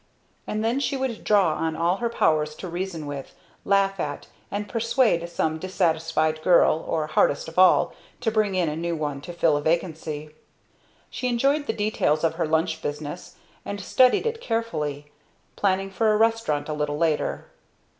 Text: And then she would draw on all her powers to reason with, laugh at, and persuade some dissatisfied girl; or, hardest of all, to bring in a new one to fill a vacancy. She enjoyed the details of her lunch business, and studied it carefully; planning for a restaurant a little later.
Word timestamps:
And 0.47 0.65
then 0.65 0.79
she 0.79 0.97
would 0.97 1.23
draw 1.23 1.53
on 1.53 1.75
all 1.75 1.97
her 1.97 2.09
powers 2.09 2.55
to 2.55 2.67
reason 2.67 3.05
with, 3.05 3.35
laugh 3.63 3.99
at, 3.99 4.25
and 4.49 4.67
persuade 4.67 5.29
some 5.29 5.59
dissatisfied 5.59 6.41
girl; 6.41 6.83
or, 6.89 7.05
hardest 7.05 7.47
of 7.47 7.59
all, 7.59 7.93
to 8.21 8.31
bring 8.31 8.55
in 8.55 8.67
a 8.67 8.75
new 8.75 8.95
one 8.95 9.21
to 9.21 9.31
fill 9.31 9.55
a 9.57 9.61
vacancy. 9.61 10.31
She 11.11 11.27
enjoyed 11.27 11.67
the 11.67 11.71
details 11.73 12.23
of 12.23 12.33
her 12.33 12.47
lunch 12.47 12.81
business, 12.81 13.35
and 13.63 13.79
studied 13.79 14.25
it 14.25 14.41
carefully; 14.41 15.11
planning 15.55 15.91
for 15.91 16.11
a 16.11 16.17
restaurant 16.17 16.67
a 16.67 16.73
little 16.73 16.97
later. 16.97 17.45